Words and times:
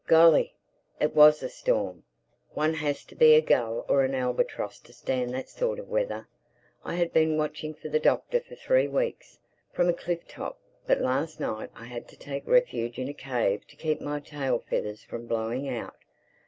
Golly, 0.07 0.55
it 0.99 1.13
was 1.15 1.43
a 1.43 1.47
storm! 1.49 2.05
One 2.55 2.73
has 2.73 3.03
to 3.05 3.15
be 3.15 3.35
a 3.35 3.41
gull 3.41 3.85
or 3.87 4.03
an 4.03 4.15
albatross 4.15 4.79
to 4.79 4.93
stand 4.93 5.29
that 5.35 5.47
sort 5.47 5.77
of 5.77 5.89
weather. 5.89 6.27
I 6.83 6.95
had 6.95 7.13
been 7.13 7.37
watching 7.37 7.75
for 7.75 7.87
the 7.87 7.99
Doctor 7.99 8.39
for 8.39 8.55
three 8.55 8.87
weeks, 8.87 9.37
from 9.71 9.89
a 9.89 9.93
cliff 9.93 10.27
top; 10.27 10.57
but 10.87 11.01
last 11.01 11.39
night 11.39 11.69
I 11.75 11.85
had 11.85 12.07
to 12.07 12.17
take 12.17 12.47
refuge 12.47 12.97
in 12.97 13.09
a 13.09 13.13
cave 13.13 13.67
to 13.67 13.75
keep 13.75 14.01
my 14.01 14.19
tail 14.19 14.57
feathers 14.57 15.03
from 15.03 15.27
blowing 15.27 15.69
out. 15.69 15.97